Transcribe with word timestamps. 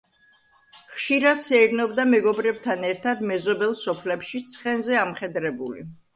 ხშირად 0.93 1.43
სეირნობდა 1.47 2.05
მეგობრებთან 2.13 2.89
ერთად 2.91 3.23
მეზობელ 3.33 3.77
სოფლებში 3.83 4.43
ცხენზე 4.57 5.01
ამხედრებული. 5.05 5.89